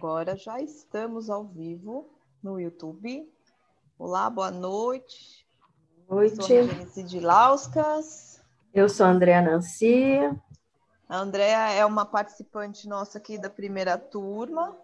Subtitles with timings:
[0.00, 2.08] Agora já estamos ao vivo
[2.42, 3.30] no YouTube.
[3.98, 5.46] Olá, boa noite.
[6.08, 6.38] Noite.
[6.38, 8.42] Eu sou a Genice de Lauscas.
[8.72, 10.20] Eu sou a Andréa Nancy.
[11.06, 14.74] A Andréa é uma participante nossa aqui da primeira turma.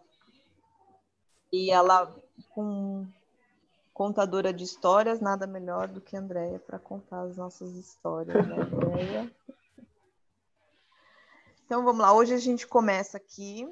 [1.50, 2.14] E ela,
[2.50, 3.06] com
[3.94, 8.54] contadora de histórias, nada melhor do que a Andréia para contar as nossas histórias, né,
[8.54, 9.32] Andréia?
[11.64, 13.68] Então vamos lá, hoje a gente começa aqui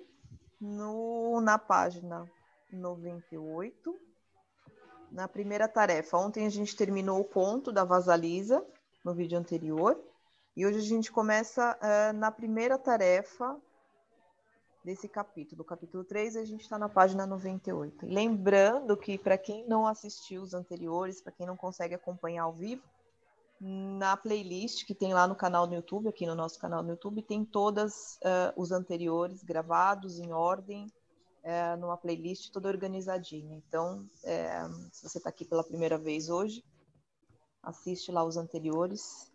[0.65, 2.29] no, na página
[2.73, 3.95] 98,
[5.13, 6.17] na primeira tarefa.
[6.17, 8.65] Ontem a gente terminou o conto da Vasalisa,
[9.05, 10.01] no vídeo anterior,
[10.57, 13.61] e hoje a gente começa uh, na primeira tarefa
[14.83, 18.07] desse capítulo, capítulo 3, a gente está na página 98.
[18.07, 22.83] Lembrando que, para quem não assistiu os anteriores, para quem não consegue acompanhar ao vivo,
[23.67, 27.23] na playlist que tem lá no canal do YouTube, aqui no nosso canal no YouTube,
[27.23, 30.87] tem todas uh, os anteriores gravados em ordem,
[31.43, 33.57] uh, numa playlist toda organizadinha.
[33.57, 36.63] Então, uh, se você está aqui pela primeira vez hoje,
[37.63, 39.33] assiste lá os anteriores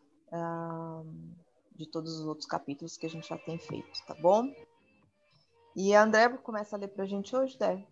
[1.76, 4.44] de todos os outros capítulos que a gente já tem feito, tá bom?
[5.76, 7.84] E a André começa a ler para a gente hoje, Dé?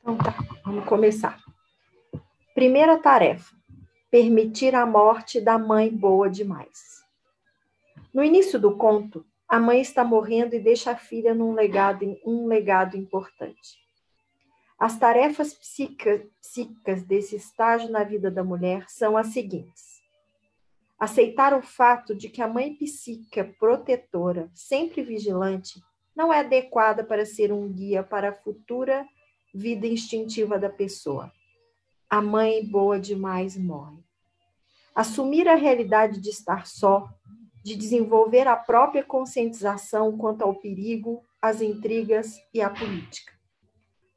[0.00, 1.38] Então tá, vamos começar.
[2.54, 3.54] Primeira tarefa
[4.14, 7.02] permitir a morte da mãe boa demais.
[8.14, 12.46] No início do conto, a mãe está morrendo e deixa a filha num legado, um
[12.46, 13.76] legado importante.
[14.78, 20.00] As tarefas psíquicas desse estágio na vida da mulher são as seguintes:
[20.96, 25.82] aceitar o fato de que a mãe psíquica protetora, sempre vigilante,
[26.14, 29.04] não é adequada para ser um guia para a futura
[29.52, 31.32] vida instintiva da pessoa.
[32.08, 34.03] A mãe boa demais morre
[34.94, 37.08] assumir a realidade de estar só,
[37.64, 43.32] de desenvolver a própria conscientização quanto ao perigo, às intrigas e à política.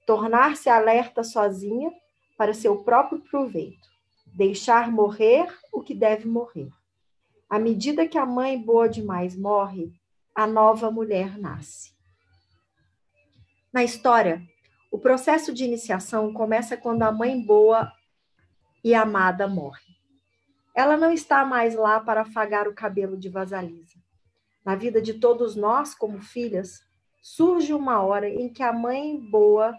[0.05, 1.92] Tornar-se alerta sozinha
[2.38, 3.88] para seu próprio proveito.
[4.28, 6.70] Deixar morrer o que deve morrer.
[7.49, 9.92] À medida que a mãe boa demais morre,
[10.36, 11.93] a nova mulher nasce.
[13.73, 14.42] Na história,
[14.92, 17.92] o processo de iniciação começa quando a mãe boa
[18.83, 19.86] e amada morre.
[20.77, 23.98] Ela não está mais lá para afagar o cabelo de Vasalisa.
[24.64, 26.82] Na vida de todos nós, como filhas,
[27.20, 29.76] surge uma hora em que a mãe boa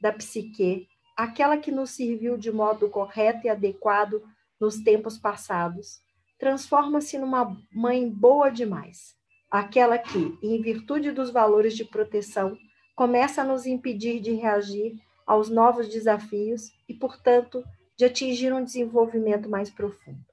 [0.00, 4.20] da psique, aquela que nos serviu de modo correto e adequado
[4.60, 6.02] nos tempos passados,
[6.40, 9.14] transforma-se numa mãe boa demais,
[9.48, 12.58] aquela que, em virtude dos valores de proteção,
[12.96, 17.62] começa a nos impedir de reagir aos novos desafios e, portanto,
[17.96, 20.31] de atingir um desenvolvimento mais profundo.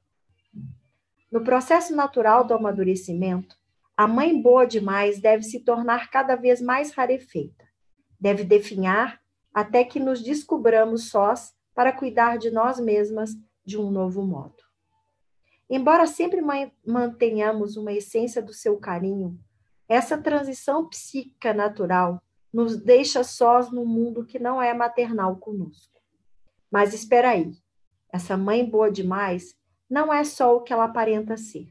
[1.31, 3.55] No processo natural do amadurecimento,
[3.95, 7.67] a mãe boa demais deve se tornar cada vez mais rarefeita.
[8.19, 9.21] Deve definhar
[9.53, 13.31] até que nos descubramos sós para cuidar de nós mesmas
[13.63, 14.55] de um novo modo.
[15.69, 16.41] Embora sempre
[16.85, 19.39] mantenhamos uma essência do seu carinho,
[19.87, 25.99] essa transição psíquica natural nos deixa sós no mundo que não é maternal conosco.
[26.71, 27.51] Mas espera aí,
[28.11, 29.58] essa mãe boa demais
[29.89, 31.69] não é só o que ela aparenta ser.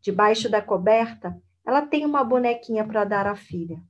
[0.00, 3.82] Debaixo da coberta, ela tem uma bonequinha para dar à filha.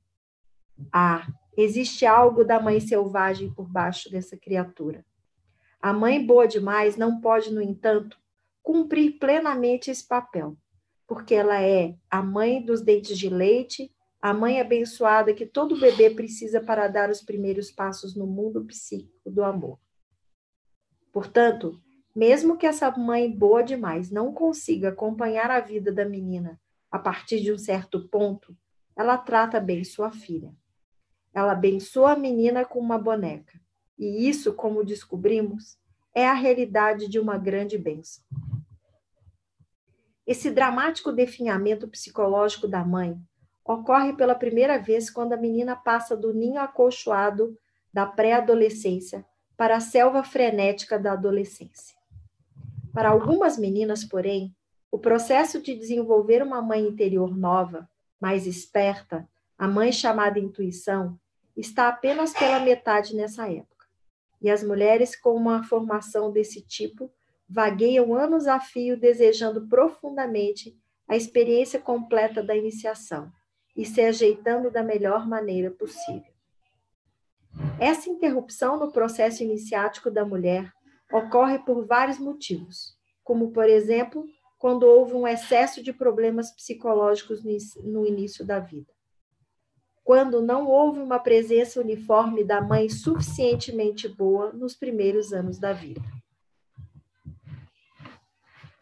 [0.93, 1.27] Ah,
[1.57, 5.05] existe algo da mãe selvagem por baixo dessa criatura.
[5.81, 8.19] A mãe boa demais não pode, no entanto,
[8.61, 10.57] cumprir plenamente esse papel,
[11.07, 16.09] porque ela é a mãe dos dentes de leite, a mãe abençoada que todo bebê
[16.09, 19.79] precisa para dar os primeiros passos no mundo psíquico do amor.
[21.11, 21.81] Portanto,
[22.19, 26.59] mesmo que essa mãe boa demais não consiga acompanhar a vida da menina
[26.91, 28.53] a partir de um certo ponto,
[28.93, 30.53] ela trata bem sua filha.
[31.33, 33.57] Ela abençoa a menina com uma boneca.
[33.97, 35.77] E isso, como descobrimos,
[36.13, 38.21] é a realidade de uma grande bênção.
[40.27, 43.17] Esse dramático definhamento psicológico da mãe
[43.63, 47.57] ocorre pela primeira vez quando a menina passa do ninho acolchoado
[47.93, 51.98] da pré-adolescência para a selva frenética da adolescência.
[52.93, 54.55] Para algumas meninas, porém,
[54.91, 57.87] o processo de desenvolver uma mãe interior nova,
[58.19, 59.27] mais esperta,
[59.57, 61.19] a mãe chamada intuição,
[61.55, 63.85] está apenas pela metade nessa época.
[64.41, 67.11] E as mulheres com uma formação desse tipo
[67.47, 70.77] vagueiam anos a fio desejando profundamente
[71.07, 73.31] a experiência completa da iniciação
[73.75, 76.31] e se ajeitando da melhor maneira possível.
[77.79, 80.71] Essa interrupção no processo iniciático da mulher
[81.11, 84.25] ocorre por vários motivos, como, por exemplo,
[84.57, 87.41] quando houve um excesso de problemas psicológicos
[87.83, 88.91] no início da vida.
[90.09, 96.01] quando não houve uma presença uniforme da mãe suficientemente boa nos primeiros anos da vida.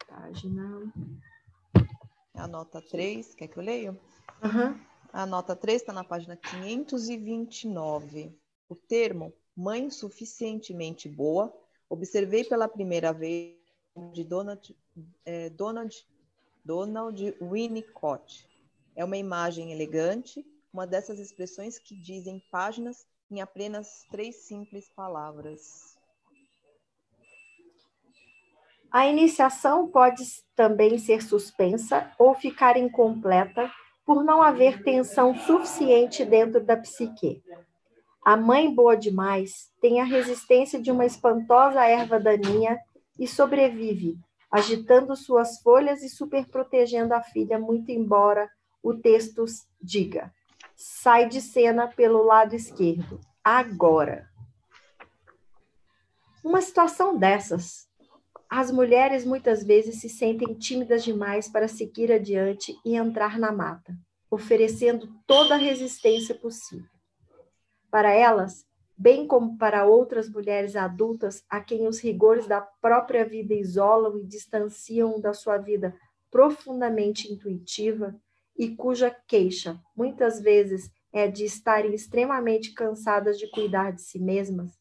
[0.08, 0.90] Página.
[2.34, 3.90] A nota 3, quer que eu leia?
[4.42, 4.80] Uhum.
[5.12, 8.34] A nota 3 está na página 529.
[8.66, 11.54] O termo mãe suficientemente boa,
[11.88, 13.56] observei pela primeira vez
[14.12, 14.76] de Donald,
[15.24, 16.06] é, Donald,
[16.64, 18.48] Donald Winnicott.
[18.94, 25.96] É uma imagem elegante, uma dessas expressões que dizem páginas em apenas três simples palavras.
[28.90, 30.24] A iniciação pode
[30.56, 33.70] também ser suspensa ou ficar incompleta
[34.06, 37.42] por não haver tensão suficiente dentro da psique.
[38.22, 42.78] A mãe boa demais tem a resistência de uma espantosa erva daninha
[43.18, 44.18] e sobrevive,
[44.50, 48.50] agitando suas folhas e superprotegendo a filha, muito embora
[48.82, 49.44] o texto
[49.80, 50.32] diga:
[50.76, 54.28] sai de cena pelo lado esquerdo, agora.
[56.44, 57.88] Uma situação dessas,
[58.48, 63.94] as mulheres muitas vezes se sentem tímidas demais para seguir adiante e entrar na mata,
[64.30, 66.97] oferecendo toda a resistência possível.
[67.90, 73.54] Para elas, bem como para outras mulheres adultas a quem os rigores da própria vida
[73.54, 75.96] isolam e distanciam da sua vida
[76.30, 78.14] profundamente intuitiva
[78.56, 84.78] e cuja queixa, muitas vezes, é de estarem extremamente cansadas de cuidar de si mesmas,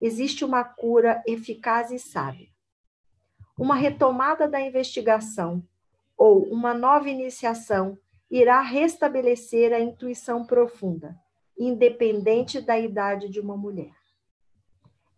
[0.00, 2.48] existe uma cura eficaz e sábia.
[3.58, 5.62] Uma retomada da investigação
[6.16, 7.98] ou uma nova iniciação
[8.30, 11.14] irá restabelecer a intuição profunda
[11.58, 13.94] independente da idade de uma mulher.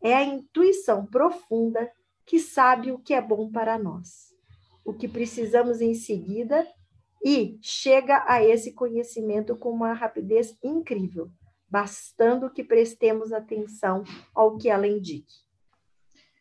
[0.01, 1.91] É a intuição profunda
[2.25, 4.35] que sabe o que é bom para nós,
[4.85, 6.67] o que precisamos em seguida
[7.25, 11.31] e chega a esse conhecimento com uma rapidez incrível,
[11.69, 14.05] bastando que prestemos atenção
[14.35, 15.49] ao que ela indique.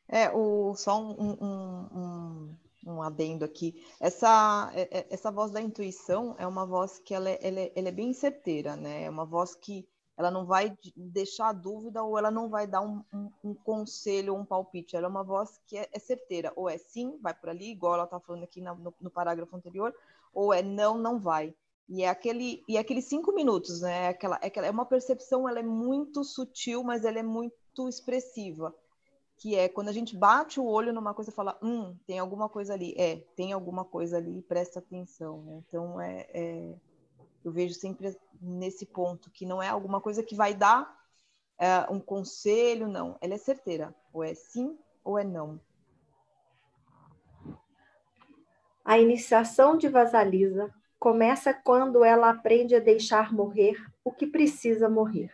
[0.07, 2.55] É, o, só um, um, um,
[2.85, 3.83] um adendo aqui.
[3.99, 7.87] Essa, é, é, essa voz da intuição é uma voz que ela é, ela ela
[7.87, 9.03] é bem certeira, né?
[9.03, 9.87] É uma voz que
[10.17, 14.39] ela não vai deixar dúvida ou ela não vai dar um, um, um conselho ou
[14.39, 14.95] um palpite.
[14.95, 16.51] Ela é uma voz que é, é, certeira.
[16.55, 19.93] Ou é sim, vai por ali, igual ela está falando aqui no, no, parágrafo anterior,
[20.33, 21.53] ou é não, não vai.
[21.87, 24.05] E é aquele e é aqueles cinco minutos, né?
[24.05, 27.87] É aquela, é, aquela, é uma percepção, ela é muito sutil, mas ela é muito
[27.87, 28.73] expressiva
[29.37, 32.49] que é quando a gente bate o olho numa coisa e fala, hum, tem alguma
[32.49, 32.95] coisa ali.
[32.97, 35.43] É, tem alguma coisa ali, presta atenção.
[35.43, 35.63] Né?
[35.67, 36.75] Então, é, é,
[37.45, 40.91] eu vejo sempre nesse ponto, que não é alguma coisa que vai dar
[41.59, 43.15] é, um conselho, não.
[43.21, 43.93] Ela é certeira.
[44.11, 45.61] Ou é sim ou é não.
[48.83, 55.31] A iniciação de Vasalisa começa quando ela aprende a deixar morrer o que precisa morrer.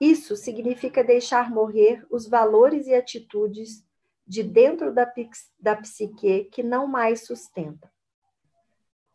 [0.00, 3.84] Isso significa deixar morrer os valores e atitudes
[4.26, 5.10] de dentro da,
[5.58, 7.90] da psique que não mais sustenta.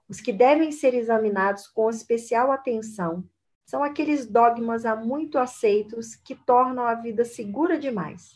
[0.10, 3.24] Os que devem ser examinados com especial atenção
[3.66, 8.34] são aqueles dogmas há muito aceitos que tornam a vida segura demais,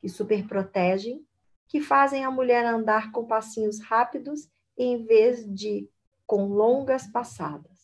[0.00, 1.24] que superprotegem,
[1.68, 5.88] que fazem a mulher andar com passinhos rápidos em vez de
[6.26, 7.75] com longas passadas.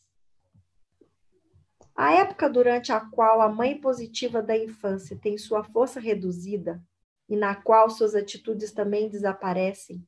[2.03, 6.83] A época durante a qual a mãe positiva da infância tem sua força reduzida
[7.29, 10.05] e na qual suas atitudes também desaparecem,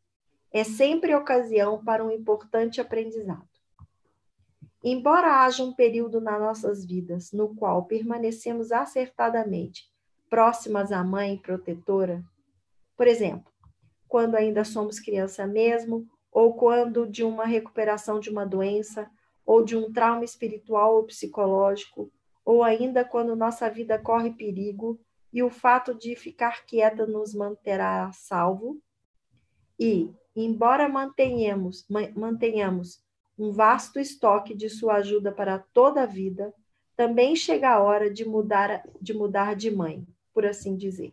[0.52, 3.46] é sempre ocasião para um importante aprendizado.
[4.82, 9.88] Embora haja um período nas nossas vidas no qual permanecemos acertadamente
[10.28, 12.24] próximas à mãe protetora,
[12.96, 13.52] por exemplo,
[14.08, 19.08] quando ainda somos criança mesmo, ou quando de uma recuperação de uma doença,
[19.44, 22.10] ou de um trauma espiritual ou psicológico,
[22.44, 24.98] ou ainda quando nossa vida corre perigo
[25.32, 28.80] e o fato de ficar quieta nos manterá a salvo.
[29.78, 33.02] E, embora mantenhamos, mantenhamos
[33.38, 36.54] um vasto estoque de sua ajuda para toda a vida,
[36.96, 41.12] também chega a hora de mudar de, mudar de mãe, por assim dizer.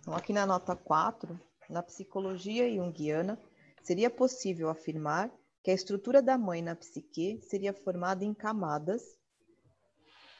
[0.00, 1.40] Então, aqui na nota 4,
[1.70, 3.38] na psicologia junguiana,
[3.82, 5.30] seria possível afirmar
[5.66, 9.18] que a estrutura da mãe na psique seria formada em camadas,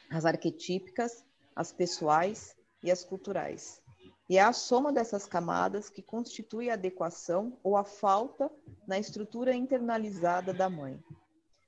[0.09, 1.25] as arquetípicas,
[1.57, 3.83] as pessoais e as culturais.
[4.31, 8.49] E é a soma dessas camadas que constitui a adequação ou a falta
[8.87, 11.03] na estrutura internalizada da mãe.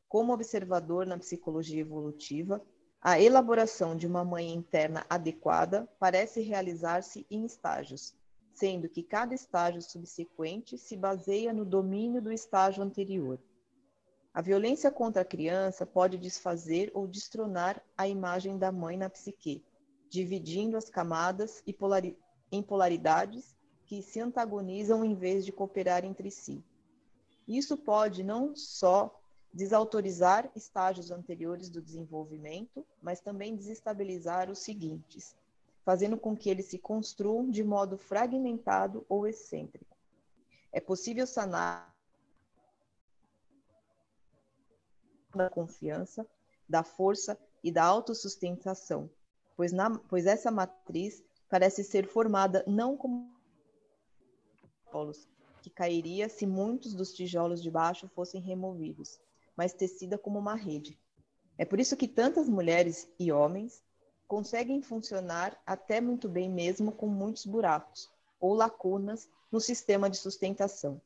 [0.08, 2.64] Como observador na psicologia evolutiva,
[3.02, 8.14] a elaboração de uma mãe interna adequada parece realizar-se em estágios,
[8.54, 13.40] sendo que cada estágio subsequente se baseia no domínio do estágio anterior.
[14.38, 19.64] A violência contra a criança pode desfazer ou destronar a imagem da mãe na psique,
[20.08, 22.16] dividindo as camadas e polari
[22.52, 26.62] em polaridades que se antagonizam em vez de cooperar entre si.
[27.48, 29.20] Isso pode não só
[29.52, 35.34] desautorizar estágios anteriores do desenvolvimento, mas também desestabilizar os seguintes,
[35.84, 39.96] fazendo com que eles se construam de modo fragmentado ou excêntrico.
[40.70, 41.97] É possível sanar
[45.38, 46.26] da confiança,
[46.68, 49.10] da força e da autossustentação,
[49.56, 53.32] pois, na, pois essa matriz parece ser formada não como
[54.84, 55.26] tijolos,
[55.62, 59.18] que cairia se muitos dos tijolos de baixo fossem removidos,
[59.56, 60.98] mas tecida como uma rede.
[61.56, 63.82] É por isso que tantas mulheres e homens
[64.26, 71.00] conseguem funcionar até muito bem mesmo com muitos buracos ou lacunas no sistema de sustentação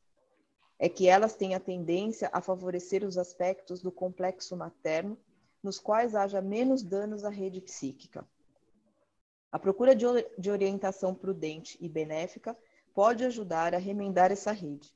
[0.82, 5.16] é que elas têm a tendência a favorecer os aspectos do complexo materno,
[5.62, 8.28] nos quais haja menos danos à rede psíquica.
[9.52, 10.04] A procura de,
[10.36, 12.58] de orientação prudente e benéfica
[12.92, 14.92] pode ajudar a remendar essa rede.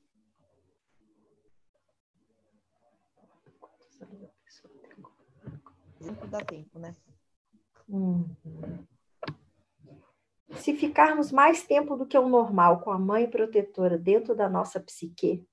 [6.29, 6.97] Dá tempo, né?
[7.89, 8.29] Hum.
[10.57, 14.81] Se ficarmos mais tempo do que o normal com a mãe protetora dentro da nossa
[14.81, 15.47] psique,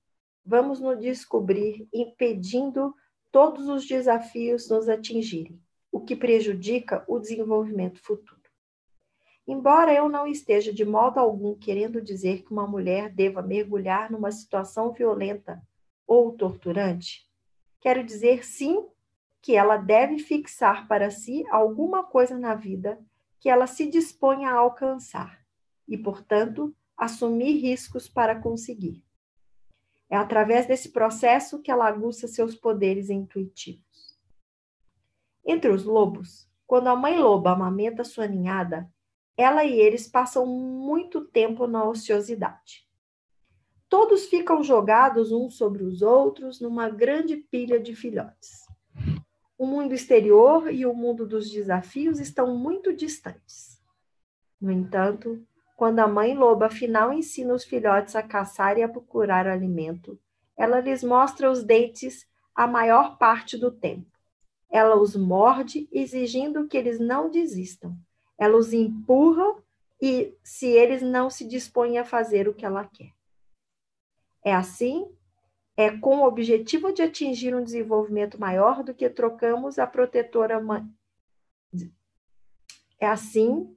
[0.44, 2.94] vamos nos descobrir impedindo
[3.30, 5.60] todos os desafios nos atingirem,
[5.90, 8.42] o que prejudica o desenvolvimento futuro.
[9.46, 14.32] Embora eu não esteja de modo algum querendo dizer que uma mulher deva mergulhar numa
[14.32, 15.62] situação violenta
[16.06, 17.28] ou torturante,
[17.80, 18.86] quero dizer sim
[19.42, 22.98] que ela deve fixar para si alguma coisa na vida
[23.38, 25.44] que ela se dispõe a alcançar
[25.86, 29.03] e, portanto, assumir riscos para conseguir.
[30.14, 34.16] É através desse processo que ela aguça seus poderes intuitivos.
[35.44, 38.88] Entre os lobos, quando a mãe loba amamenta sua ninhada,
[39.36, 42.88] ela e eles passam muito tempo na ociosidade.
[43.88, 48.68] Todos ficam jogados uns sobre os outros numa grande pilha de filhotes.
[49.58, 53.82] O mundo exterior e o mundo dos desafios estão muito distantes.
[54.60, 55.44] No entanto,
[55.74, 60.18] quando a mãe loba afinal ensina os filhotes a caçar e a procurar alimento,
[60.56, 64.10] ela lhes mostra os dentes a maior parte do tempo.
[64.70, 67.96] Ela os morde, exigindo que eles não desistam.
[68.38, 69.56] Ela os empurra
[70.00, 73.12] e se eles não se dispõem a fazer o que ela quer.
[74.44, 75.08] É assim,
[75.76, 80.84] é com o objetivo de atingir um desenvolvimento maior do que trocamos a protetora mãe.
[83.00, 83.76] É assim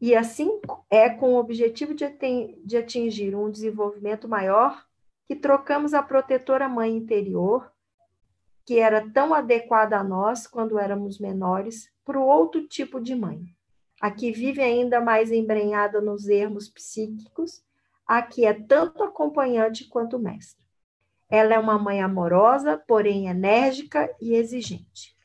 [0.00, 0.60] e assim
[0.90, 4.84] é com o objetivo de atingir um desenvolvimento maior
[5.26, 7.70] que trocamos a protetora mãe interior,
[8.64, 13.40] que era tão adequada a nós quando éramos menores, por outro tipo de mãe,
[14.00, 17.64] a que vive ainda mais embrenhada nos ermos psíquicos,
[18.06, 20.64] a que é tanto acompanhante quanto mestre.
[21.28, 25.15] Ela é uma mãe amorosa, porém enérgica e exigente.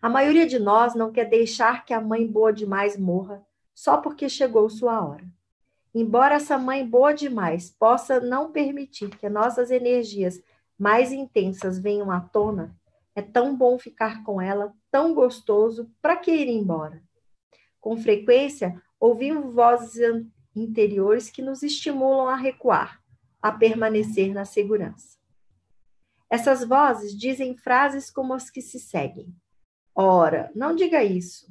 [0.00, 4.28] A maioria de nós não quer deixar que a mãe boa demais morra só porque
[4.28, 5.24] chegou sua hora.
[5.94, 10.42] Embora essa mãe boa demais possa não permitir que nossas energias
[10.78, 12.76] mais intensas venham à tona,
[13.14, 17.02] é tão bom ficar com ela, tão gostoso, para que ir embora?
[17.80, 23.02] Com frequência, ouvimos vozes interiores que nos estimulam a recuar,
[23.40, 25.16] a permanecer na segurança.
[26.28, 29.34] Essas vozes dizem frases como as que se seguem.
[29.98, 31.50] Ora, não diga isso.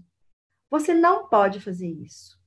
[0.69, 2.39] Você não pode fazer isso.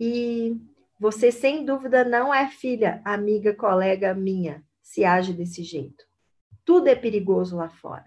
[0.00, 0.56] E
[0.98, 6.02] você, sem dúvida, não é filha, amiga, colega minha, se age desse jeito.
[6.64, 8.06] Tudo é perigoso lá fora.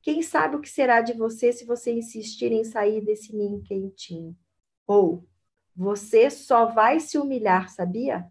[0.00, 4.34] Quem sabe o que será de você se você insistir em sair desse ninho quentinho?
[4.86, 5.28] Ou
[5.76, 8.26] você só vai se humilhar, sabia?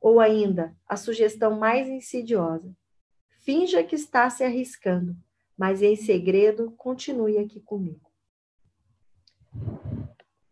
[0.00, 2.74] Ou ainda, a sugestão mais insidiosa:
[3.40, 5.14] finja que está se arriscando
[5.60, 8.10] mas em segredo continue aqui comigo.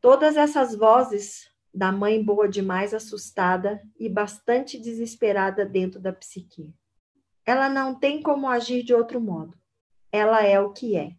[0.02, 6.74] Todas essas vozes da mãe boa demais assustada e bastante desesperada dentro da psique.
[7.42, 9.56] Ela não tem como agir de outro modo.
[10.12, 11.16] Ela é o que é.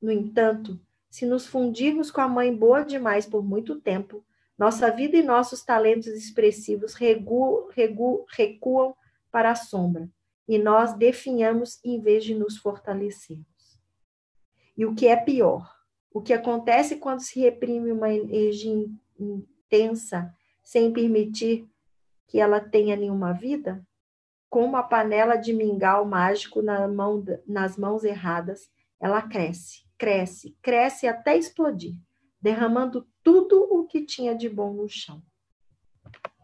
[0.00, 4.24] No entanto, se nos fundirmos com a mãe boa demais por muito tempo,
[4.56, 8.94] nossa vida e nossos talentos expressivos regu, regu, recuam
[9.32, 10.08] para a sombra
[10.46, 13.46] e nós definhamos em vez de nos fortalecermos.
[14.76, 15.72] E o que é pior,
[16.12, 18.86] o que acontece quando se reprime uma energia
[19.18, 21.68] intensa sem permitir
[22.26, 23.84] que ela tenha nenhuma vida?
[24.54, 28.70] como a panela de mingau mágico na mão, nas mãos erradas,
[29.00, 31.96] ela cresce, cresce, cresce até explodir,
[32.40, 35.20] derramando tudo o que tinha de bom no chão.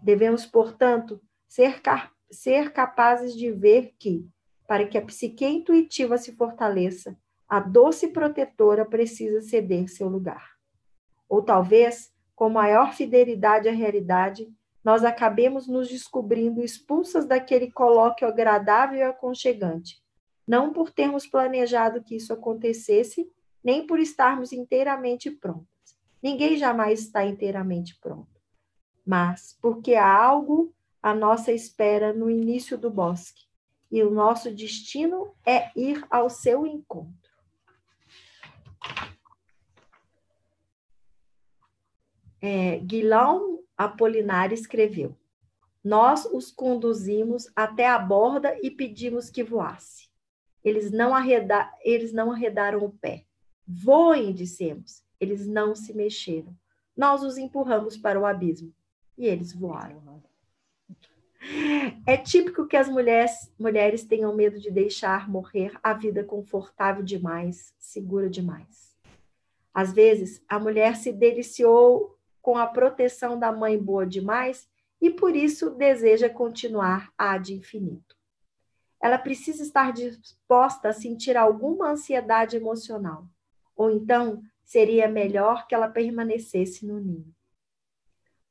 [0.03, 1.81] Devemos, portanto, ser,
[2.31, 4.27] ser capazes de ver que,
[4.67, 7.17] para que a psique intuitiva se fortaleça,
[7.49, 10.53] a doce protetora precisa ceder seu lugar.
[11.29, 14.49] Ou talvez, com maior fidelidade à realidade,
[14.85, 20.03] nós acabemos nos descobrindo expulsas daquele colóquio agradável e aconchegante,
[20.47, 23.31] não por termos planejado que isso acontecesse,
[23.63, 25.67] nem por estarmos inteiramente prontas.
[26.23, 28.41] Ninguém jamais está inteiramente pronto
[29.11, 33.45] mas porque há algo à nossa espera no início do bosque,
[33.91, 37.31] e o nosso destino é ir ao seu encontro.
[42.41, 45.17] É, Guilherme Apolinar escreveu:
[45.83, 50.09] Nós os conduzimos até a borda e pedimos que voasse.
[50.63, 53.25] Eles não, arreda eles não arredaram o pé.
[53.67, 55.03] Voem, dissemos.
[55.19, 56.55] Eles não se mexeram.
[56.97, 58.73] Nós os empurramos para o abismo
[59.17, 60.23] e eles voaram.
[62.07, 67.75] É típico que as mulheres, mulheres tenham medo de deixar morrer a vida confortável demais,
[67.79, 68.95] segura demais.
[69.73, 74.69] Às vezes, a mulher se deliciou com a proteção da mãe boa demais
[75.01, 78.17] e por isso deseja continuar ad infinito.
[79.01, 83.27] Ela precisa estar disposta a sentir alguma ansiedade emocional,
[83.75, 87.35] ou então seria melhor que ela permanecesse no ninho.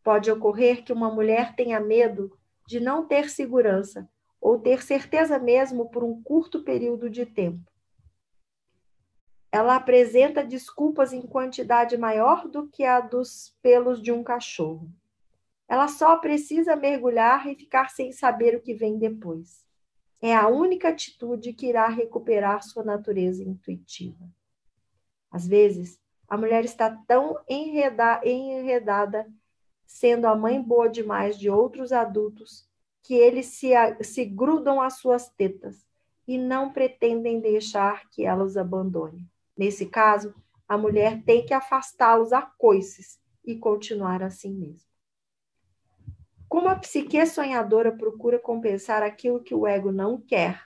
[0.04, 2.39] Pode ocorrer que uma mulher tenha medo
[2.70, 4.08] de não ter segurança
[4.40, 7.68] ou ter certeza mesmo por um curto período de tempo.
[9.52, 14.88] Ela apresenta desculpas em quantidade maior do que a dos pelos de um cachorro.
[15.68, 19.66] Ela só precisa mergulhar e ficar sem saber o que vem depois.
[20.22, 24.30] É a única atitude que irá recuperar sua natureza intuitiva.
[25.32, 29.26] Às vezes, a mulher está tão enredada
[29.90, 32.69] sendo a mãe boa demais de outros adultos,
[33.02, 35.86] que eles se, se grudam às suas tetas
[36.28, 39.28] e não pretendem deixar que elas abandonem.
[39.58, 40.34] Nesse caso,
[40.68, 44.88] a mulher tem que afastá-los a coices e continuar assim mesmo.
[46.48, 50.62] Como a psique sonhadora procura compensar aquilo que o ego não quer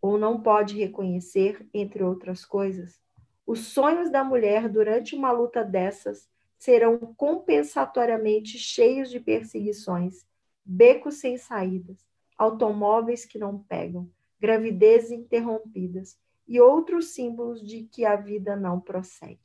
[0.00, 3.00] ou não pode reconhecer, entre outras coisas,
[3.46, 10.26] os sonhos da mulher durante uma luta dessas serão compensatoriamente cheios de perseguições,
[10.66, 12.04] becos sem saídas,
[12.36, 19.40] automóveis que não pegam, gravidezes interrompidas e outros símbolos de que a vida não prossegue.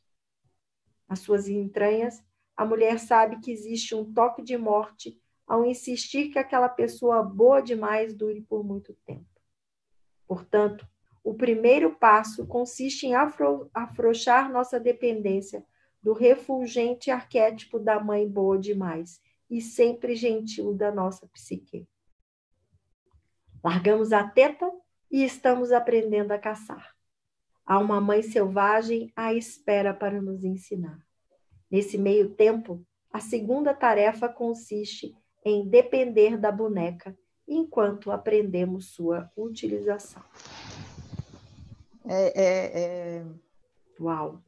[1.07, 2.23] Nas suas entranhas,
[2.57, 7.61] a mulher sabe que existe um toque de morte ao insistir que aquela pessoa boa
[7.61, 9.25] demais dure por muito tempo.
[10.27, 10.87] Portanto,
[11.23, 15.63] o primeiro passo consiste em afro afrouxar nossa dependência
[16.01, 21.85] do refulgente arquétipo da mãe boa demais e sempre gentil da nossa psique.
[23.61, 24.71] Largamos a teta
[25.11, 26.95] e estamos aprendendo a caçar.
[27.65, 30.97] Há uma mãe selvagem à espera para nos ensinar.
[31.69, 37.15] Nesse meio tempo, a segunda tarefa consiste em depender da boneca
[37.47, 40.23] enquanto aprendemos sua utilização.
[42.07, 43.25] É, é, é...
[43.99, 44.41] Uau!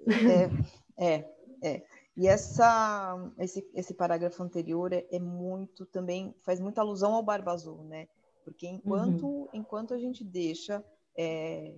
[0.98, 1.30] É, é,
[1.62, 1.84] é.
[2.16, 7.52] E essa, esse, esse parágrafo anterior é, é, muito também, faz muita alusão ao Barba
[7.52, 8.08] Azul, né?
[8.44, 9.50] Porque enquanto, uhum.
[9.52, 10.84] enquanto a gente deixa
[11.18, 11.76] é,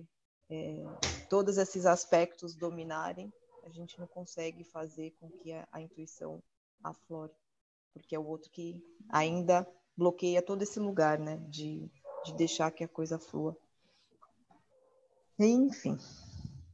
[0.50, 0.84] é,
[1.30, 3.32] todos esses aspectos dominarem,
[3.64, 6.42] a gente não consegue fazer com que a, a intuição
[6.84, 7.32] aflore.
[7.94, 11.38] Porque é o outro que ainda bloqueia todo esse lugar, né?
[11.48, 11.90] De,
[12.24, 13.56] de deixar que a coisa flua.
[15.38, 15.96] Enfim.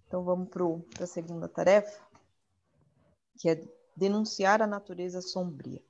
[0.09, 2.12] Então vamos para a segunda tarefa
[3.38, 3.62] que é
[3.97, 5.83] denunciar a natureza sombria.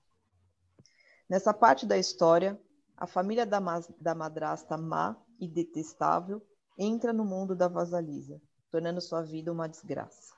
[1.28, 2.60] Nessa parte da história,
[2.96, 3.60] a família da,
[4.00, 6.40] da madrasta má e detestável
[6.78, 10.34] entra no mundo da vasalisa, tornando sua vida uma desgraça.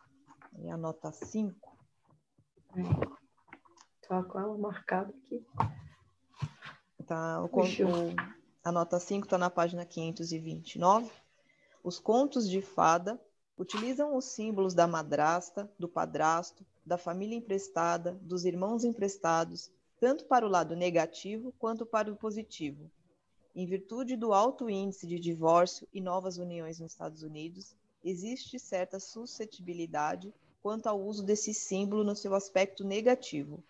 [0.58, 1.76] E a nota 5.
[4.08, 5.44] Tá com ela marcada aqui.
[7.06, 8.14] Tá, o, o,
[8.62, 11.10] a nota 5 está na página 529.
[11.82, 13.20] Os contos de fada
[13.58, 20.46] utilizam os símbolos da madrasta, do padrasto, da família emprestada, dos irmãos emprestados, tanto para
[20.46, 22.90] o lado negativo quanto para o positivo.
[23.54, 28.98] Em virtude do alto índice de divórcio e novas uniões nos Estados Unidos, existe certa
[29.00, 33.62] suscetibilidade quanto ao uso desse símbolo no seu aspecto negativo.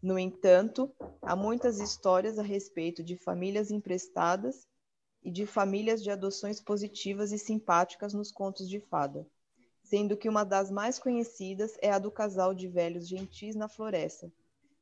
[0.00, 4.66] No entanto, há muitas histórias a respeito de famílias emprestadas
[5.24, 9.26] e de famílias de adoções positivas e simpáticas nos contos de fada,
[9.88, 14.30] sendo que uma das mais conhecidas é a do casal de velhos gentis na floresta,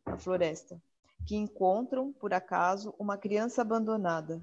[0.05, 0.83] na floresta,
[1.25, 4.43] que encontram, por acaso, uma criança abandonada.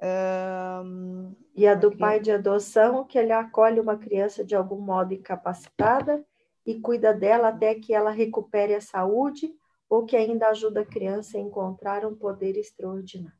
[0.00, 5.14] Um, e a do pai de adoção, que ele acolhe uma criança de algum modo
[5.14, 6.24] incapacitada
[6.64, 9.52] e cuida dela até que ela recupere a saúde
[9.88, 13.32] ou que ainda ajuda a criança a encontrar um poder extraordinário.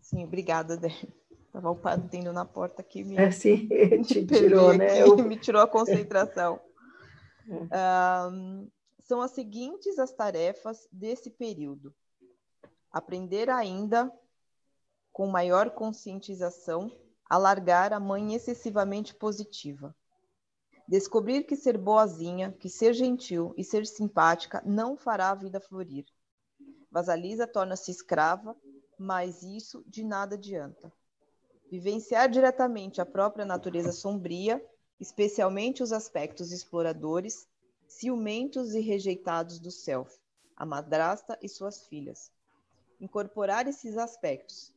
[0.00, 0.90] Sim, obrigada, Dé.
[1.50, 3.02] Estava o padrinho na porta aqui.
[3.02, 3.66] Me, é, sim,
[4.06, 4.86] te tirou, né?
[5.02, 5.16] Eu...
[5.16, 6.60] Me tirou a concentração.
[7.72, 8.28] É.
[8.30, 11.92] Um, são as seguintes as tarefas desse período.
[12.92, 14.12] Aprender ainda,
[15.12, 16.92] com maior conscientização,
[17.28, 19.92] a largar a mãe excessivamente positiva.
[20.86, 26.04] Descobrir que ser boazinha, que ser gentil e ser simpática não fará a vida florir.
[26.88, 28.56] Vasalisa torna-se escrava,
[28.96, 30.92] mas isso de nada adianta.
[31.70, 34.60] Vivenciar diretamente a própria natureza sombria,
[34.98, 37.46] especialmente os aspectos exploradores,
[37.86, 40.18] ciumentos e rejeitados do self,
[40.56, 42.32] a madrasta e suas filhas.
[43.00, 44.72] Incorporar esses aspectos,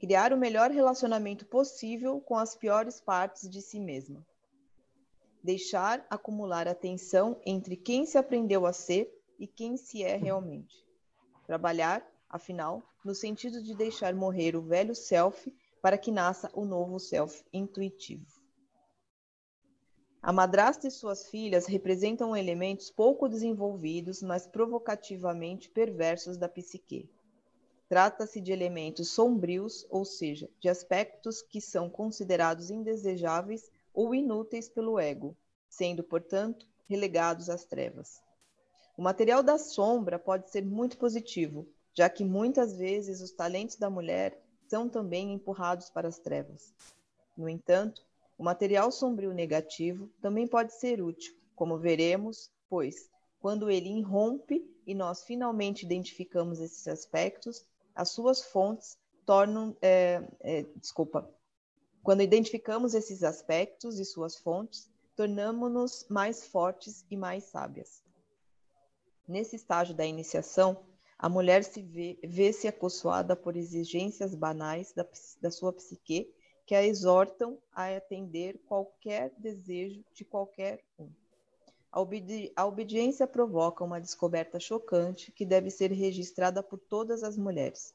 [0.00, 4.26] criar o melhor relacionamento possível com as piores partes de si mesma.
[5.44, 10.82] Deixar acumular a tensão entre quem se aprendeu a ser e quem se é realmente.
[11.46, 16.98] Trabalhar, afinal, no sentido de deixar morrer o velho self para que nasça o novo
[16.98, 18.26] self intuitivo.
[20.20, 27.08] A madrasta e suas filhas representam elementos pouco desenvolvidos, mas provocativamente perversos da psique.
[27.88, 34.98] Trata-se de elementos sombrios, ou seja, de aspectos que são considerados indesejáveis ou inúteis pelo
[34.98, 35.36] ego,
[35.68, 38.20] sendo, portanto, relegados às trevas.
[38.96, 43.88] O material da sombra pode ser muito positivo, já que muitas vezes os talentos da
[43.88, 46.74] mulher são também empurrados para as trevas.
[47.36, 48.04] No entanto,
[48.36, 54.94] o material sombrio negativo também pode ser útil, como veremos, pois, quando ele irrompe e
[54.94, 59.76] nós finalmente identificamos esses aspectos, as suas fontes tornam.
[59.82, 61.28] É, é, desculpa.
[62.02, 68.02] Quando identificamos esses aspectos e suas fontes, tornamos-nos mais fortes e mais sábias.
[69.26, 70.86] Nesse estágio da iniciação,
[71.18, 75.04] a mulher se vê, vê-se acossoada por exigências banais da,
[75.40, 76.32] da sua psique
[76.64, 81.10] que a exortam a atender qualquer desejo de qualquer um.
[81.90, 87.36] A, obedi a obediência provoca uma descoberta chocante que deve ser registrada por todas as
[87.36, 87.94] mulheres,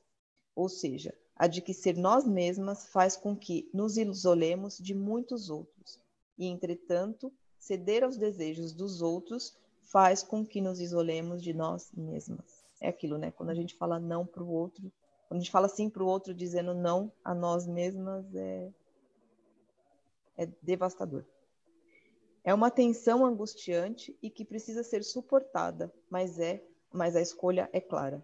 [0.54, 5.50] ou seja, a de que ser nós mesmas faz com que nos isolemos de muitos
[5.50, 6.00] outros,
[6.38, 12.63] e, entretanto, ceder aos desejos dos outros faz com que nos isolemos de nós mesmas.
[12.84, 13.32] É aquilo, né?
[13.32, 14.92] Quando a gente fala não para o outro,
[15.30, 18.70] quando a gente fala sim para o outro dizendo não a nós mesmas, é,
[20.38, 21.24] é devastador.
[22.44, 27.80] É uma tensão angustiante e que precisa ser suportada, mas é, mas a escolha é
[27.80, 28.22] clara.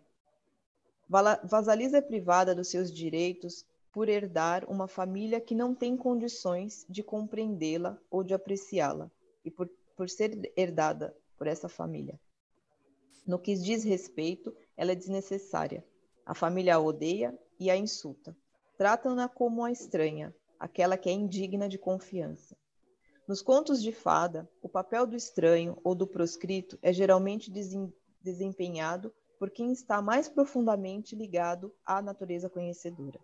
[1.44, 7.02] Vasalisa é privada dos seus direitos por herdar uma família que não tem condições de
[7.02, 9.10] compreendê-la ou de apreciá-la,
[9.44, 12.20] e por, por ser herdada por essa família.
[13.26, 15.86] No que diz respeito, ela é desnecessária,
[16.26, 18.36] a família a odeia e a insulta.
[18.78, 22.56] Tratam-na como a estranha, aquela que é indigna de confiança.
[23.28, 27.52] Nos contos de fada, o papel do estranho ou do proscrito é geralmente
[28.22, 33.20] desempenhado por quem está mais profundamente ligado à natureza conhecedora.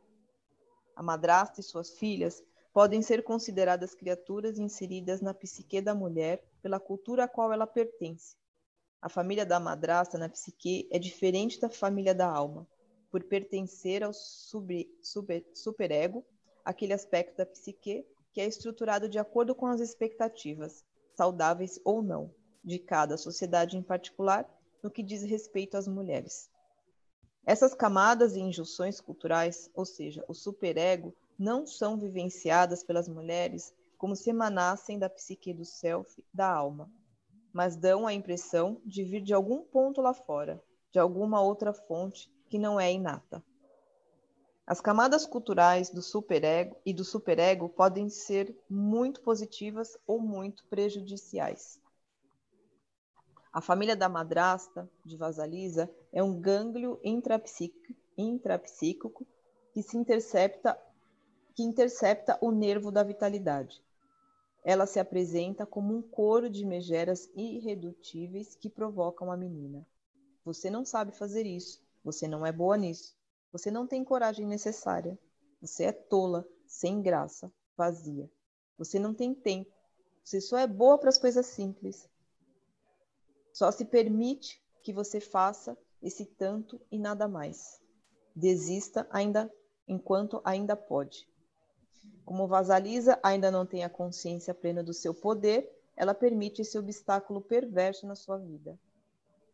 [0.95, 6.79] A madrasta e suas filhas podem ser consideradas criaturas inseridas na psique da mulher pela
[6.79, 8.37] cultura a qual ela pertence.
[9.05, 12.67] A família da madrasta na psique é diferente da família da alma
[13.11, 16.25] por pertencer ao super, superego,
[16.65, 20.83] aquele aspecto da psique que é estruturado de acordo com as expectativas,
[21.15, 24.49] saudáveis ou não, de cada sociedade em particular,
[24.81, 26.49] no que diz respeito às mulheres.
[27.45, 34.15] Essas camadas e injunções culturais, ou seja, o superego, não são vivenciadas pelas mulheres como
[34.15, 36.89] se emanassem da psique do self, da alma,
[37.55, 42.29] mas dão a impressão de vir de algum ponto lá fora, de alguma outra fonte
[42.49, 43.41] que não é inata.
[44.67, 51.79] As camadas culturais do superego e do superego podem ser muito positivas ou muito prejudiciais.
[53.53, 59.25] A família da madrasta, de Vasalisa, é um gânglio intrapsíquico,
[59.73, 60.77] que se intercepta
[61.55, 63.81] que intercepta o nervo da vitalidade.
[64.67, 69.85] Ela se apresenta como um coro de megeras irredutíveis que provocam a menina.
[70.43, 71.85] Você não sabe fazer isso.
[72.03, 73.15] Você não é boa nisso.
[73.51, 75.19] Você não tem coragem necessária.
[75.61, 78.27] Você é tola, sem graça, vazia.
[78.75, 79.71] Você não tem tempo.
[80.23, 82.09] Você só é boa para as coisas simples.
[83.53, 87.79] Só se permite que você faça esse tanto e nada mais.
[88.35, 89.53] Desista ainda
[89.87, 91.29] enquanto ainda pode.
[92.25, 97.39] Como Vasalisa ainda não tem a consciência plena do seu poder, ela permite esse obstáculo
[97.41, 98.77] perverso na sua vida.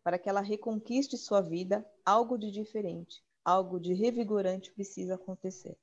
[0.04, 5.78] Para que ela reconquiste sua vida, algo de diferente, algo de revigorante precisa acontecer.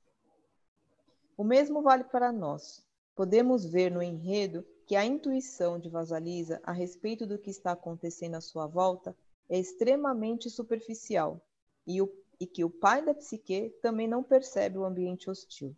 [1.37, 2.85] O mesmo vale para nós.
[3.15, 8.35] Podemos ver no enredo que a intuição de Vasalisa a respeito do que está acontecendo
[8.35, 9.15] à sua volta
[9.47, 11.39] é extremamente superficial
[11.85, 15.75] e, o, e que o pai da psique também não percebe o ambiente hostil.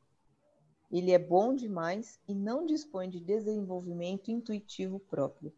[0.91, 5.53] Ele é bom demais e não dispõe de desenvolvimento intuitivo próprio.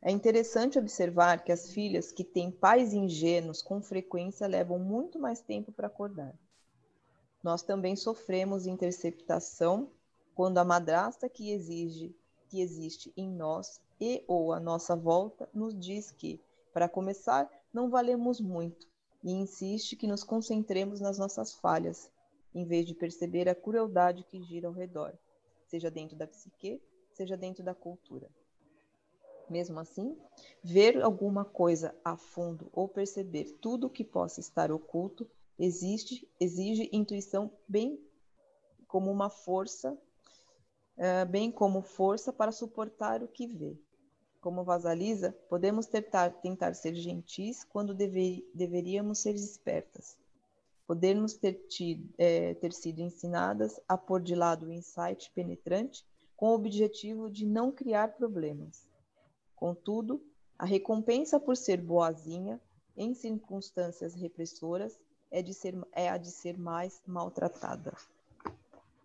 [0.00, 5.40] É interessante observar que as filhas que têm pais ingênuos com frequência levam muito mais
[5.40, 6.34] tempo para acordar.
[7.42, 9.90] Nós também sofremos interceptação
[10.34, 12.14] quando a madrasta que exige
[12.48, 16.40] que existe em nós e ou à nossa volta nos diz que,
[16.72, 18.86] para começar, não valemos muito
[19.22, 22.10] e insiste que nos concentremos nas nossas falhas
[22.54, 25.16] em vez de perceber a crueldade que gira ao redor,
[25.66, 26.80] seja dentro da psique,
[27.12, 28.28] seja dentro da cultura.
[29.48, 30.16] Mesmo assim,
[30.62, 36.88] ver alguma coisa a fundo ou perceber tudo o que possa estar oculto existe, exige
[36.92, 37.98] intuição bem
[38.86, 43.76] como uma força, uh, bem como força para suportar o que vê.
[44.40, 50.16] Como Vasalisa, podemos tentar, tentar ser gentis quando deve, deveríamos ser espertas
[50.88, 56.02] Podemos ter, tido, é, ter sido ensinadas a pôr de lado o insight penetrante
[56.34, 58.88] com o objetivo de não criar problemas.
[59.54, 60.18] Contudo,
[60.58, 62.58] a recompensa por ser boazinha
[62.96, 64.98] em circunstâncias repressoras
[65.30, 67.92] é, de ser, é a de ser mais maltratada.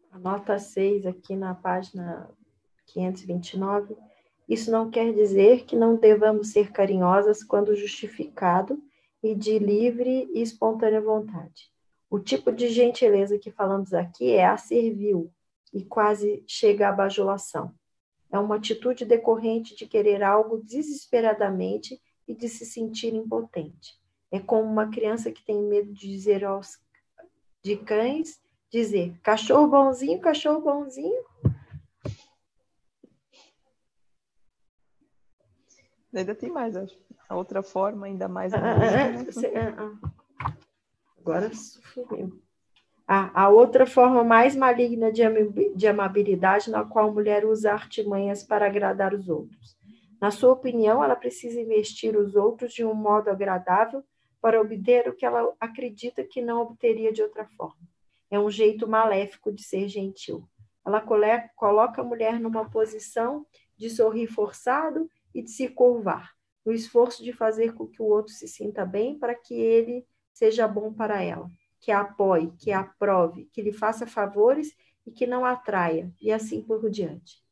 [0.09, 2.29] A nota 6 aqui na página
[2.85, 3.97] 529.
[4.47, 8.81] Isso não quer dizer que não devamos ser carinhosas quando justificado
[9.21, 11.72] e de livre e espontânea vontade.
[12.13, 15.33] O tipo de gentileza que falamos aqui é a servil
[15.73, 17.73] e quase chega à bajulação.
[18.31, 23.99] É uma atitude decorrente de querer algo desesperadamente e de se sentir impotente.
[24.31, 26.79] É como uma criança que tem medo de dizer aos
[27.63, 28.39] de cães,
[28.71, 31.23] dizer cachorro bonzinho, cachorro bonzinho.
[36.13, 36.95] Ainda tem mais, acho.
[37.27, 38.53] A outra forma, ainda mais.
[38.53, 40.12] Ah, ah, ah,
[41.23, 42.41] Agora sumiu.
[43.07, 49.13] A outra forma mais maligna de amabilidade na qual a mulher usa artimanhas para agradar
[49.13, 49.77] os outros.
[50.19, 54.03] Na sua opinião, ela precisa investir os outros de um modo agradável
[54.41, 57.87] para obter o que ela acredita que não obteria de outra forma.
[58.29, 60.47] É um jeito maléfico de ser gentil.
[60.85, 61.01] Ela
[61.55, 63.45] coloca a mulher numa posição
[63.77, 66.31] de sorrir forçado e de se curvar,
[66.65, 70.67] no esforço de fazer com que o outro se sinta bem para que ele seja
[70.67, 75.27] bom para ela, que a apoie, que a aprove, que lhe faça favores e que
[75.27, 77.43] não atraia, e assim por diante.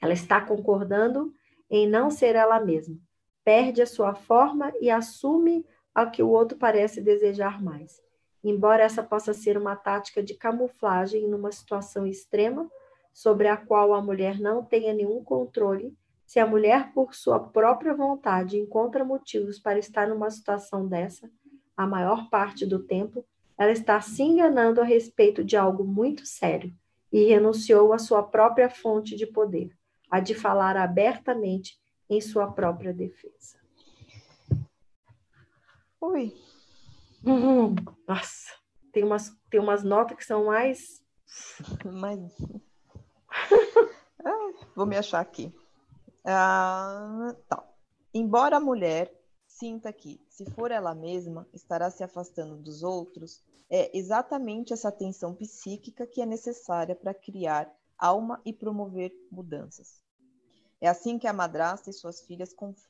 [0.00, 1.32] Ela está concordando
[1.68, 2.96] em não ser ela mesma,
[3.44, 8.00] perde a sua forma e assume a que o outro parece desejar mais.
[8.44, 12.70] Embora essa possa ser uma tática de camuflagem numa situação extrema,
[13.12, 17.94] sobre a qual a mulher não tenha nenhum controle, se a mulher, por sua própria
[17.94, 21.30] vontade, encontra motivos para estar numa situação dessa,
[21.76, 23.24] a maior parte do tempo,
[23.58, 26.74] ela está se enganando a respeito de algo muito sério
[27.12, 29.76] e renunciou à sua própria fonte de poder,
[30.10, 33.58] a de falar abertamente em sua própria defesa.
[36.00, 36.32] Oi.
[37.24, 37.74] Uhum.
[38.06, 38.52] Nossa,
[38.92, 41.02] tem umas, tem umas notas que são mais.
[41.84, 42.20] mais...
[44.24, 45.52] ah, vou me achar aqui.
[46.24, 47.64] Ah, tá.
[48.12, 49.12] Embora a mulher
[49.46, 55.34] sinta que, se for ela mesma, estará se afastando dos outros, é exatamente essa tensão
[55.34, 60.04] psíquica que é necessária para criar alma e promover mudanças.
[60.78, 62.84] É assim que a madrasta e suas filhas cons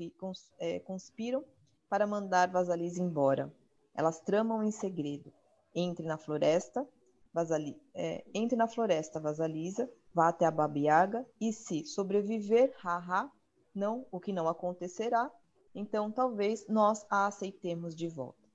[0.59, 1.45] é, conspiram
[1.89, 3.55] para mandar Vasalisa embora.
[3.95, 5.33] Elas tramam em segredo.
[5.73, 6.85] Entre na floresta,
[7.33, 13.31] Vasali é, entre na floresta Vasalisa, vá até a Babiaga e se sobreviver, haha,
[13.73, 15.31] não, o que não acontecerá,
[15.77, 18.49] então talvez nós a aceitemos de volta.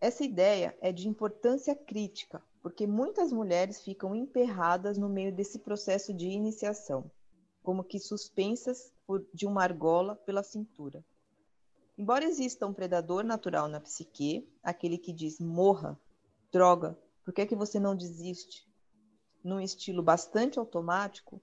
[0.00, 6.14] Essa ideia é de importância crítica, porque muitas mulheres ficam emperradas no meio desse processo
[6.14, 7.10] de iniciação,
[7.64, 11.04] como que suspensas por, de uma argola pela cintura.
[11.98, 16.00] Embora exista um predador natural na psique, aquele que diz morra,
[16.52, 18.66] droga, Por que, que você não desiste?
[19.44, 21.40] Num estilo bastante automático,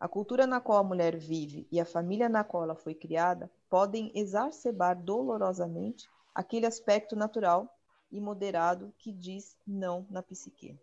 [0.00, 3.50] a cultura na qual a mulher vive e a família na qual ela foi criada
[3.68, 7.68] podem exacerbar dolorosamente aquele aspecto natural
[8.10, 10.78] e moderado que diz não na psique.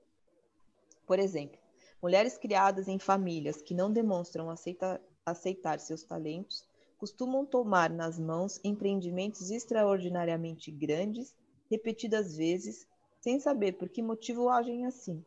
[1.06, 1.60] Por exemplo,
[2.02, 6.64] mulheres criadas em famílias que não demonstram aceita, aceitar seus talentos
[6.98, 11.36] costumam tomar nas mãos empreendimentos extraordinariamente grandes,
[11.70, 12.88] repetidas vezes,
[13.20, 15.24] sem saber por que motivo agem assim.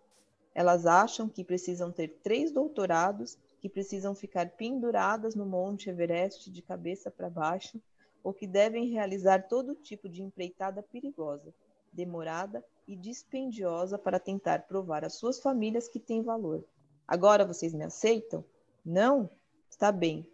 [0.55, 6.63] Elas acham que precisam ter três doutorados que precisam ficar penduradas no Monte Everest de
[6.63, 7.81] cabeça para baixo,
[8.23, 11.55] ou que devem realizar todo tipo de empreitada perigosa,
[11.93, 16.65] demorada e dispendiosa para tentar provar às suas famílias que têm valor.
[17.07, 18.45] Agora vocês me aceitam?
[18.85, 19.31] Não?
[19.71, 20.27] Está bem.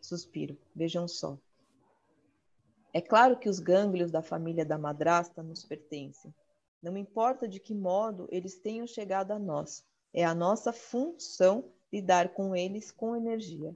[0.00, 0.56] Suspiro.
[0.74, 1.38] Vejam só.
[2.92, 6.34] É claro que os gânglios da família da madrasta nos pertencem.
[6.82, 12.30] Não importa de que modo eles tenham chegado a nós, é a nossa função lidar
[12.30, 13.74] com eles com energia.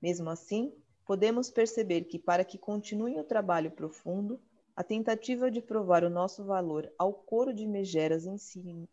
[0.00, 0.72] Mesmo assim,
[1.04, 4.40] podemos perceber que, para que continue o trabalho profundo,
[4.76, 8.24] a tentativa de provar o nosso valor ao coro de megeras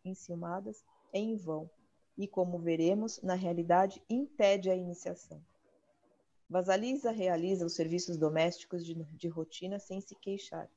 [0.03, 1.69] enciumadas é em vão
[2.17, 5.39] e, como veremos, na realidade impede a iniciação.
[6.49, 10.69] Vasalisa realiza os serviços domésticos de, de rotina sem se queixar.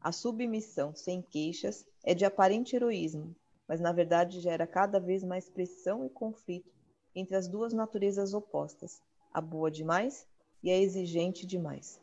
[0.00, 3.34] A submissão sem queixas é de aparente heroísmo,
[3.66, 6.75] mas na verdade gera cada vez mais pressão e conflito
[7.16, 9.02] entre as duas naturezas opostas,
[9.32, 10.28] a boa demais
[10.62, 11.98] e a exigente demais.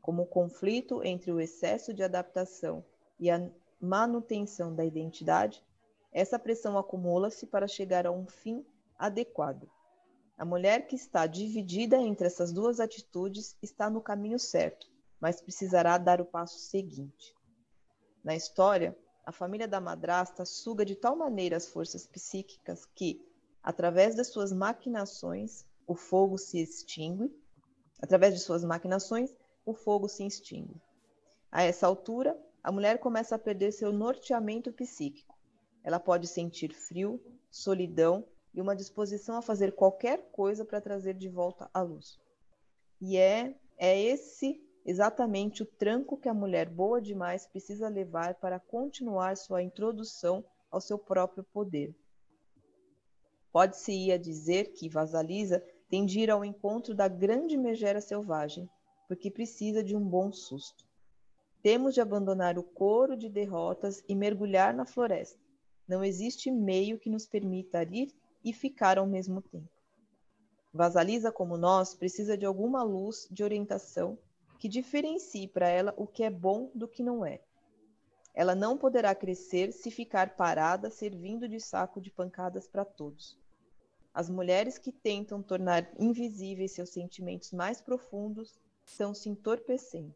[0.00, 2.84] Como o conflito entre o excesso de adaptação
[3.20, 3.48] e a
[3.80, 5.64] manutenção da identidade,
[6.10, 8.66] essa pressão acumula-se para chegar a um fim
[8.98, 9.70] adequado.
[10.36, 15.96] A mulher que está dividida entre essas duas atitudes está no caminho certo, mas precisará
[15.98, 17.32] dar o passo seguinte.
[18.24, 23.24] Na história, a família da madrasta suga de tal maneira as forças psíquicas que,
[23.62, 27.30] através das suas maquinações, o fogo se extingue.
[28.00, 30.80] Através de suas maquinações, o fogo se extingue.
[31.50, 35.34] A essa altura, a mulher começa a perder seu norteamento psíquico.
[35.84, 37.20] Ela pode sentir frio,
[37.50, 42.18] solidão e uma disposição a fazer qualquer coisa para trazer de volta a luz.
[43.00, 48.58] E é, é esse exatamente o tranco que a mulher boa demais precisa levar para
[48.58, 51.94] continuar sua introdução ao seu próprio poder.
[53.52, 58.66] Pode-se ir a dizer que Vasalisa tem de ir ao encontro da grande megera selvagem,
[59.06, 60.86] porque precisa de um bom susto.
[61.62, 65.38] Temos de abandonar o coro de derrotas e mergulhar na floresta.
[65.86, 68.10] Não existe meio que nos permita ir
[68.42, 69.68] e ficar ao mesmo tempo.
[70.72, 74.18] Vasalisa, como nós, precisa de alguma luz de orientação
[74.58, 77.42] que diferencie para ela o que é bom do que não é.
[78.34, 83.41] Ela não poderá crescer se ficar parada servindo de saco de pancadas para todos.
[84.14, 90.14] As mulheres que tentam tornar invisíveis seus sentimentos mais profundos estão se entorpecendo.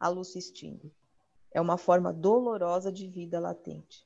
[0.00, 0.92] A luz se extingue.
[1.52, 4.04] É uma forma dolorosa de vida latente.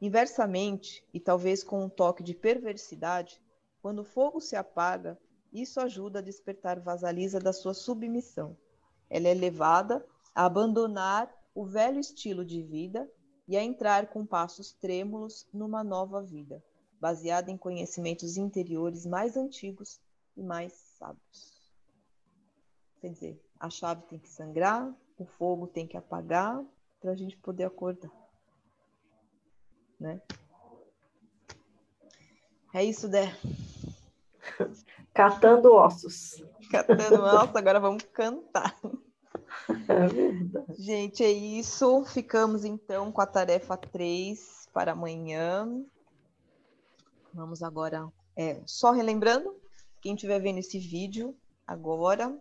[0.00, 3.42] Inversamente, e talvez com um toque de perversidade,
[3.82, 5.18] quando o fogo se apaga,
[5.52, 8.56] isso ajuda a despertar Vasalisa da sua submissão.
[9.10, 13.10] Ela é levada a abandonar o velho estilo de vida
[13.48, 16.62] e a entrar com passos trêmulos numa nova vida
[17.00, 20.00] baseada em conhecimentos interiores mais antigos
[20.36, 21.60] e mais sábios.
[23.00, 26.62] Quer dizer, a chave tem que sangrar, o fogo tem que apagar
[27.00, 28.10] para a gente poder acordar.
[29.98, 30.20] Né?
[32.74, 33.34] É isso, Dé.
[35.14, 36.42] Catando ossos.
[36.70, 38.78] Catando ossos, agora vamos cantar.
[39.88, 40.82] É verdade.
[40.82, 42.04] Gente, é isso.
[42.04, 45.84] Ficamos então com a tarefa 3 para amanhã.
[47.32, 49.54] Vamos agora, é, só relembrando,
[50.00, 52.36] quem estiver vendo esse vídeo agora,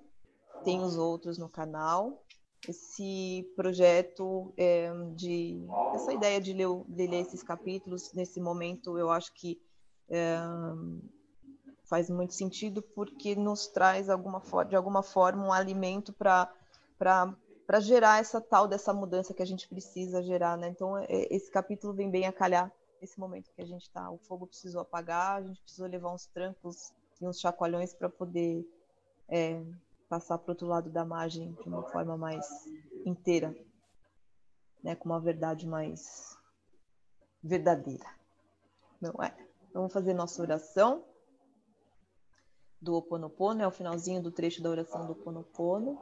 [0.63, 2.23] tem os outros no canal.
[2.67, 9.09] Esse projeto é, de essa ideia de ler, de ler, esses capítulos nesse momento, eu
[9.09, 9.61] acho que
[10.09, 10.38] é,
[11.84, 16.51] faz muito sentido porque nos traz alguma de alguma forma um alimento para
[16.97, 20.68] para gerar essa tal dessa mudança que a gente precisa gerar, né?
[20.70, 22.72] Então é, esse capítulo vem bem a calhar
[23.02, 24.10] nesse momento que a gente está.
[24.10, 26.91] O fogo precisou apagar, a gente precisou levar uns trancos
[27.22, 28.66] e uns chacoalhões para poder
[29.28, 29.64] é,
[30.08, 32.47] passar para outro lado da margem de uma forma mais
[33.06, 33.56] inteira,
[34.84, 36.38] né, com uma verdade mais
[37.43, 38.06] verdadeira.
[39.00, 39.36] Não é?
[39.74, 41.06] Vamos fazer nossa oração
[42.82, 46.02] do Ho Oponopono, é o finalzinho do trecho da oração do Ho Oponopono.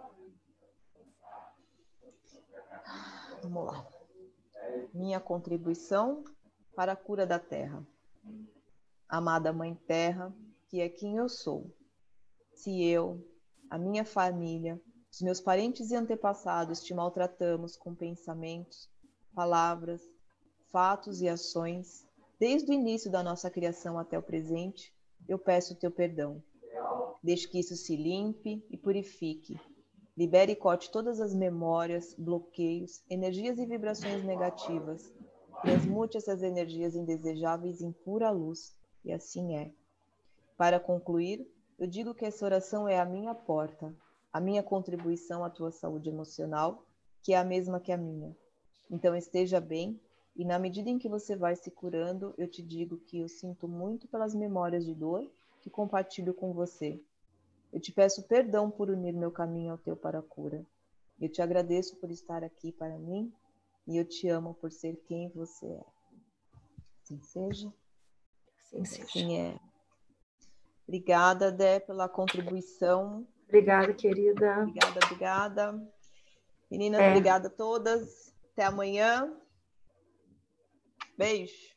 [3.42, 3.88] Vamos lá.
[4.94, 6.24] Minha contribuição
[6.78, 7.84] para a cura da terra.
[9.10, 10.32] Amada Mãe Terra,
[10.68, 11.76] que é quem eu sou.
[12.54, 13.28] Se eu,
[13.68, 14.80] a minha família,
[15.12, 18.88] os meus parentes e antepassados te maltratamos com pensamentos,
[19.34, 20.04] palavras,
[20.72, 22.08] fatos e ações,
[22.40, 24.94] desde o início da nossa criação até o presente,
[25.28, 26.44] eu peço o teu perdão.
[27.24, 29.60] Deixe que isso se limpe e purifique.
[30.16, 35.12] Libere e corte todas as memórias, bloqueios, energias e vibrações negativas.
[35.62, 39.72] Transmute essas energias indesejáveis em pura luz, e assim é.
[40.56, 41.48] Para concluir,
[41.80, 43.94] eu digo que essa oração é a minha porta,
[44.32, 46.86] a minha contribuição à tua saúde emocional,
[47.24, 48.36] que é a mesma que a minha.
[48.90, 50.00] Então esteja bem
[50.36, 53.68] e na medida em que você vai se curando, eu te digo que eu sinto
[53.68, 55.28] muito pelas memórias de dor
[55.62, 57.02] que compartilho com você.
[57.74, 60.64] Eu te peço perdão por unir meu caminho ao teu para a cura.
[61.20, 63.34] Eu te agradeço por estar aqui para mim
[63.88, 65.86] e eu te amo por ser quem você é.
[67.02, 67.74] Assim seja.
[68.62, 69.04] Assim seja.
[69.04, 69.60] Assim é.
[70.88, 73.28] Obrigada, Dé, pela contribuição.
[73.46, 74.64] Obrigada, querida.
[74.64, 75.92] Obrigada, obrigada.
[76.70, 77.10] Meninas, é.
[77.10, 78.34] obrigada a todas.
[78.52, 79.34] Até amanhã.
[81.18, 81.77] Beijo.